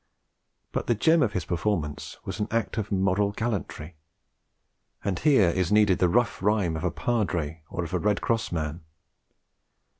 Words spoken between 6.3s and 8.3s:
Rhyme of a Padre or of a Red